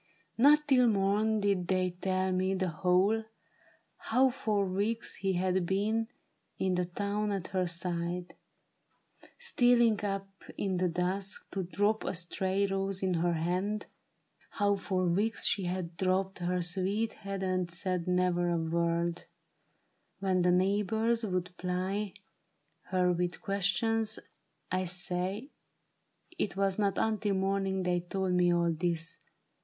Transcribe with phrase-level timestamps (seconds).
[0.35, 3.23] Not till morn Did they tell me the whole—
[4.09, 6.07] how for weeks he had been
[6.57, 8.33] In the town at her side;
[9.37, 10.27] stealing up
[10.57, 13.85] in the dusk To drop a stray rose in her hand—
[14.57, 19.25] how for weeks She had drooped her sweet head and said never a word
[20.19, 22.15] When the neighbors would ply
[22.85, 24.17] her with questions.
[24.71, 25.51] I say
[26.39, 29.19] It was not until morning they told me all this.